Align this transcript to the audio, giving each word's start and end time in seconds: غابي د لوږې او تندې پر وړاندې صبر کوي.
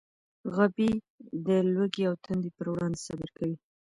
غابي 0.53 0.91
د 1.45 1.47
لوږې 1.73 2.03
او 2.09 2.15
تندې 2.25 2.49
پر 2.57 2.65
وړاندې 2.71 2.99
صبر 3.07 3.29
کوي. 3.37 3.57